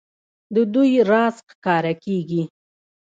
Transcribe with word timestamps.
د 0.55 0.57
دوی 0.73 0.91
راز 1.09 1.35
ښکاره 1.49 1.93
کېږي. 2.03 2.43